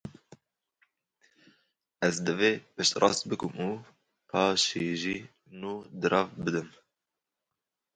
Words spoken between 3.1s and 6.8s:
bikim û paşî ji nû dirav bidim.